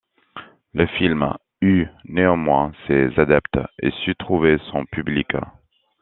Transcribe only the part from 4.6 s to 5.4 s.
son public.